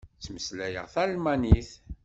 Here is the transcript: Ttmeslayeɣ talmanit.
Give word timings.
Ttmeslayeɣ 0.17 0.85
talmanit. 0.93 1.71